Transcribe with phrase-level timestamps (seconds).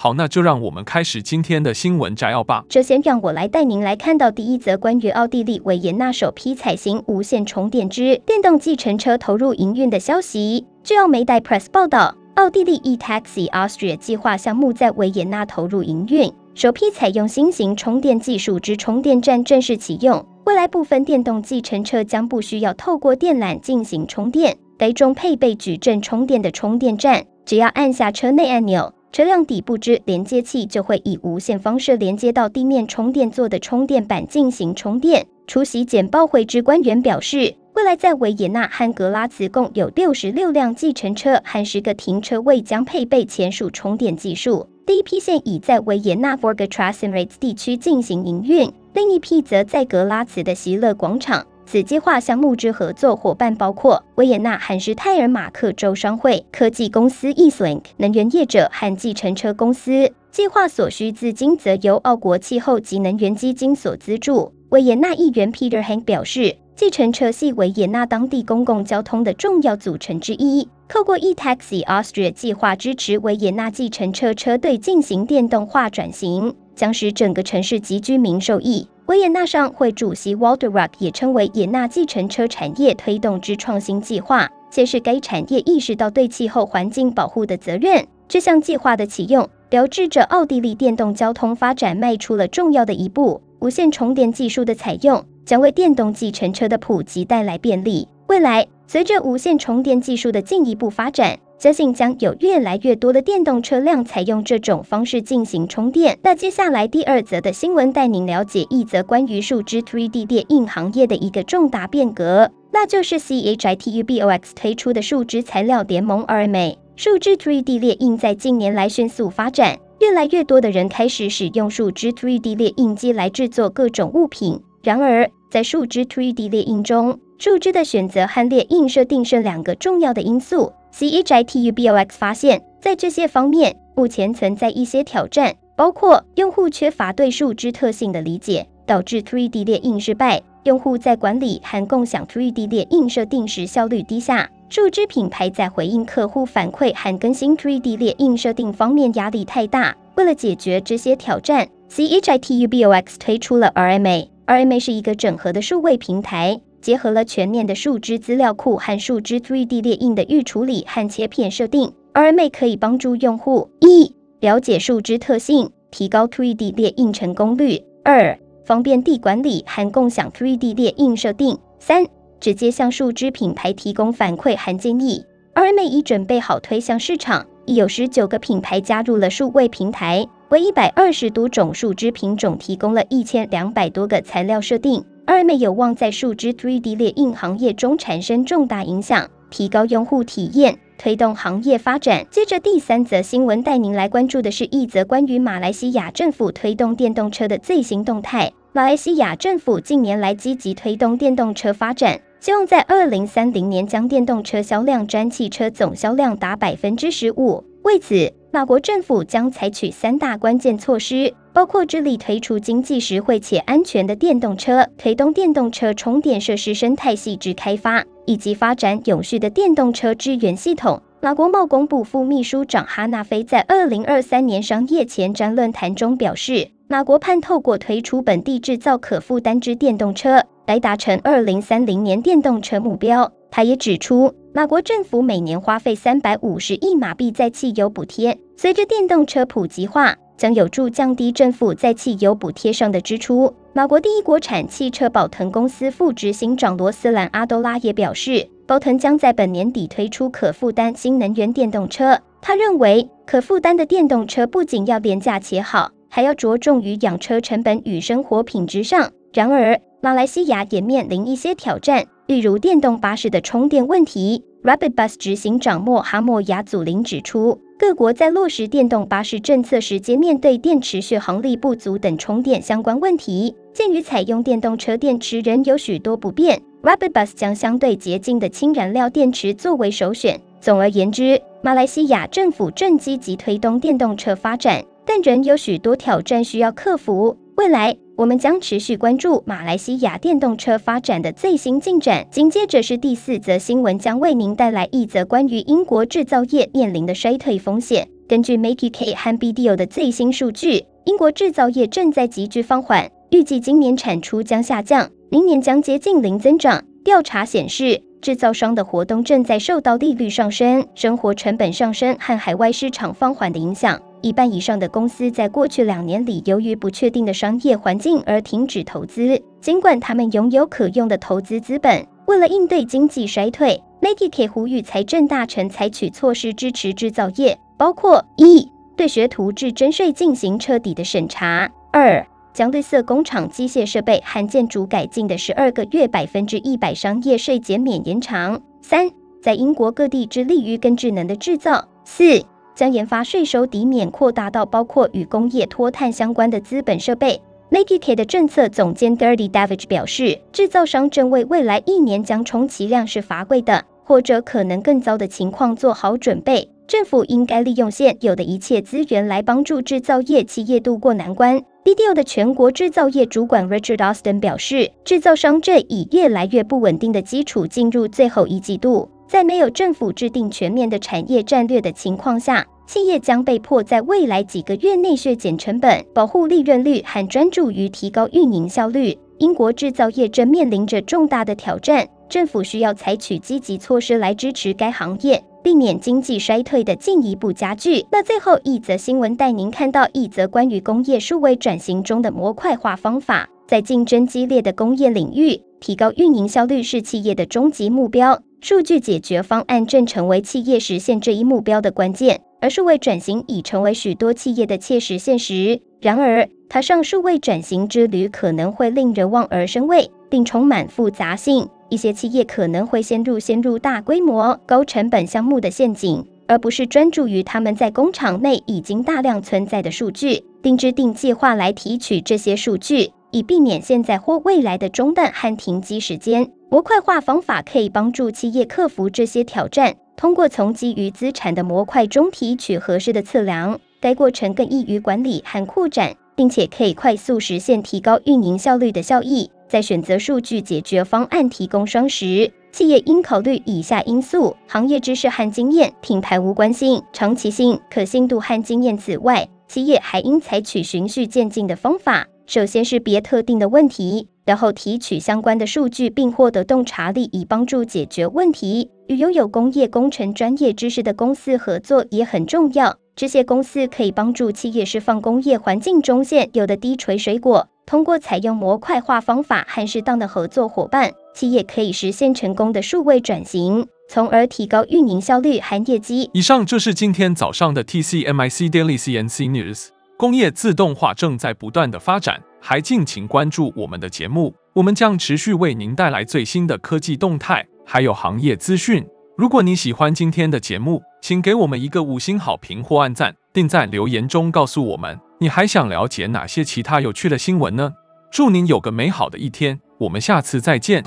[0.00, 2.64] 好，那就让我们开始今天的新闻摘要吧。
[2.70, 10.64] 首先，让我来带您来看到第一则关于奥地利维也纳首批采行无线充电之电动计程车投入营运的消息。
[10.84, 12.14] 据奥美代 Press 报道。
[12.36, 20.24] 奥地利 eTaxi Austria 计划项目在维也纳投入营运，首批采用新型充电技术之充电站正式启用。
[20.44, 35.26] 未来部分电动计程车将不需要透过电缆进行充电，杯中配备矩阵充电的充电站，只要按下车内按钮，车辆底部之连接器就会以无线方式连接到地面充电座的充电板进行充电。
[35.46, 37.54] 出席简报会之官员表示。
[37.78, 44.66] 未来在维也纳和格拉茨共有六十六辆计程车和十个停车位将配备前述充电技术。
[44.84, 51.46] 第一批线已在维也纳 Vorgetrasenreiz 地区进行营运，另一批则在格拉茨的席勒广场。
[51.70, 60.10] 此计划项目之合作伙伴包括维也纳汉施泰尔马克州商会、科技公司 Eslink、能源业者和计程车公司。
[60.30, 64.50] 计划所需资金则由澳国气候及能源基金所资助。
[64.70, 66.56] 维也纳议员 Peter Hank 表示。
[66.74, 70.68] 计程车系维也纳当地公共交通的重要组成之一。
[70.86, 78.86] 透过 eTaxi Austria 计划支持维也纳计程车车队进行电动化转型，将使整个城市及居民受益。
[79.08, 88.06] 维也纳商会主席 Walter Ruck 也称维也纳计程车产业推动之创新计划，显示该产业意识到对气候环境保护的责任。
[88.28, 93.40] 这项计划的启用，标志着奥地利电动交通发展迈出了重要的一步。
[93.60, 95.24] 无线充电技术的采用。
[95.48, 98.06] 将为电动计程车的普及带来便利。
[98.26, 106.16] 未来，随着无线充电技术的进一步发展，相信将有越来越多的电动车辆采用这种方式进行充电。
[106.22, 116.76] 那接下来第二则的新闻带您了解一则关于树脂 3D 列印行业的一个重大变革，那就是 CHITUBOX 推出的树脂材料联盟 RMA。
[116.94, 124.60] 树脂 3D 列印在近年来迅速发展，越来越多的人开始使用树脂 3D 列印机来制作各种物品。
[124.84, 130.72] 然而，在树脂 3D 列印中，树脂的选择和列印设定是两个重要的因素。
[130.92, 149.96] CHITUBOX 发现，在这些方面，目前存在一些挑战，包括用户缺乏对树脂特性的理解，导致 3D 列印失败；用户在管理和共享 3D 列印设定时效率低下；树脂品牌在回应客户反馈和更新 3D 列印设定方面压力太大。
[150.16, 154.28] 为了解决这些挑战，CHITUBOX 推出了 RMA。
[154.46, 161.92] RMA 是一个整合的数位平台，结合了全面的树脂资料库和树脂 3D 列印的预处理和切片设定。
[162.14, 172.06] RMA 可以帮助用户一了解树脂特性，提高 3D 列印成功率；二方便地管理和共享 3D 列印设定；三
[172.40, 175.24] 直接向树脂品牌提供反馈和建议。
[175.54, 180.26] RMA 已准备好推向市场，已有十九个品牌加入了数位平台。
[180.50, 192.26] 为一百二十多种树脂品种提供了一千两百多个材料设定二妹有望在树脂 3D 列印行业中产生重大影响，提高用户体验，推动行业发展。
[192.30, 198.50] 接着第三则新闻带您来关注的是一则关于马来西亚政府推动电动车的最新动态。
[198.72, 207.62] 马来西亚政府近年来积极推动电动车发展，希望在二零三零年将电动车销量占汽车总销量达百分之十五。
[207.82, 221.02] 为此，马国政府将采取三大关键措施，包括致力推出经济实惠且安全的电动车，推动电动车充电设施生态细致开发，以及发展永续的电动车支援系统。
[221.20, 233.32] 马国贸工部副秘书长哈纳菲在二零二三年商业前瞻论坛中表示，马国盼透过推出本地制造可负担之电动车，来达成二零三零年电动车目标。
[233.50, 243.52] 他也指出，马国政府每年花费三百五十亿马币在汽油补贴，随着电动车普及化，将有助降低政府在汽油补贴上的支出。
[243.74, 252.18] 马国第一国产汽车宝腾公司副执行长罗斯兰阿多拉也表示，宝腾将在本年底推出可负担新能源电动车。
[252.40, 259.10] 他认为，可负担的电动车不仅要廉价且好，还要着重于养车成本与生活品质上。
[259.32, 262.06] 然而，马来西亚也面临一些挑战。
[262.26, 273.54] 例如电动巴士的充电问题，Rapid Bus 执行长莫哈莫亚祖林指出，各国在落实电动巴士政策时，皆面对电池续航力不足等充电相关问题。
[273.72, 280.40] 鉴于采用电动车电池仍有许多不便，RapidBus 将相对洁净的氢燃料电池作为首选。
[280.60, 287.36] 总而言之，马来西亚政府正积极推动电动车发展，但仍有许多挑战需要克服。
[287.58, 292.24] 未来，我们将持续关注马来西亚电动车发展的最新进展。
[292.30, 298.08] 紧接着是第四则新闻，将为您带来一则关于英国制造业面临的衰退风险。
[298.28, 306.84] 根据 McKinsey 和 BDO 的最新数据，英国制造业正在急剧放缓，预计今年产出将下降，明年将接近零增长。
[307.02, 314.00] 调查显示，制造商的活动正在受到利率上升、生活成本上升和海外市场放缓的影响。
[314.20, 319.40] 一半以上的公司在过去两年里，由于不确定的商业环境而停止投资。
[319.60, 332.26] 尽管他们拥有可用的投资资本，为了应对经济衰退，McKinsey 呼吁财政大臣采取措施支持制造业，包括一、对学徒制征税进行彻底的审查；二、
[332.58, 339.08] 将绿色工厂机械设备和建筑改进的十二个月百分之一百商业税减免延长；三、
[339.40, 342.44] 在英国各地致力于更智能的制造；四。
[342.74, 347.40] 将研发税收抵免扩大到包括与工业脱碳相关的资本设备。
[347.68, 356.68] Make It 的政策总监 Gertie Davidge 表示，制造商正为未来一年将充其量是乏贵的，或者可能更糟的情况做好准备。
[356.88, 361.62] 政府应该利用现有的一切资源来帮助制造业企业渡过难关。
[361.88, 369.08] BDO 的全国制造业主管 Richard Austin 表示，制造商正以越来越不稳定的基础进入最后一季度。
[369.26, 379.16] 在没有政府制定全面的产业战略的情况下，企业将被迫在未来几个月内削减成本、保护利润率和专注于提高运营效率。
[379.38, 388.04] 英国制造业正面临着重大的挑战，政府需要采取积极措施来支持该行业，避免经济衰退的进一步加剧。
[388.10, 398.40] 那最后一则新闻带您看到一则关于工业数位转型中的模块化方法，在竞争激烈的工业领域，提高运营效率是企业的终极目标。
[398.60, 405.80] 数据解决方案正成为企业实现这一目标的关键，而数位转型已成为许多企业的切实现实。
[406.00, 411.68] 然而，踏上数位转型之旅可能会令人望而生畏，并充满复杂性。
[411.88, 426.50] 一些企业可能会陷入陷入大规模、高成本项目的陷阱，而不是专注于他们在工厂内已经大量存在的数据，定制定计划来提取这些数据，以避免现在或未来的中断和停机时间。
[426.70, 429.96] 模块化方法可以帮助企业克服这些挑战。
[430.16, 439.50] 通过从基于资产的模块中提取合适的测量，该过程更易于管理和扩展，并且可以快速实现提高运营效率的效益。
[439.68, 448.96] 在选择数据解决方案提供商时，企业应考虑以下因素：行业知识和经验、品牌无关性、长期性、可信度和经验。
[448.96, 454.28] 此外，企业还应采取循序渐进的方法，首先识别特定的问题。
[454.46, 458.88] 然后提取相关的数据，并获得洞察力，以帮助解决问题。
[459.06, 462.96] 与拥有工业工程专业知识的公司合作也很重要。
[463.14, 467.68] 这些公司可以帮助企业释放工业环境中现有的低垂水果。
[467.88, 476.28] 通过采用模块化方法和适当的合作伙伴，企业可以实现成功的数位转型，从而提高运营效率和业绩。
[476.34, 479.86] 以上就是今天早上的 TCMIC Daily CNC News。
[480.18, 482.38] 工业自动化正在不断的发展。
[482.60, 489.02] 还敬请关注我们的节目，我们将持续为您带来最新的科技动态，还有行业资讯。
[489.34, 497.94] 如果你喜欢今天的节目，请给我们一个五星好评或按赞，并在留言中告诉我们你还想了解哪些其他有趣的新闻呢？
[498.30, 501.04] 祝您有个美好的一天，我们下次再见。